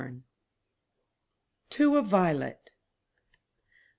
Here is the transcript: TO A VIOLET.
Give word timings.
TO 1.69 1.95
A 1.95 2.01
VIOLET. 2.01 2.71